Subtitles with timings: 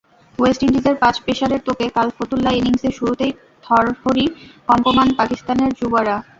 [0.39, 3.31] West ইন্ডিজের পাঁচ পেসারের তোপে কাল ফতুল্লায় ইনিংসে শুরুতেই
[3.63, 4.25] থরহরি
[4.69, 6.15] কম্পমান পাকিস্তানের যুবারা।